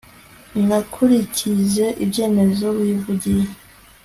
[0.61, 3.45] nzakurikize ibyemezo wivugiye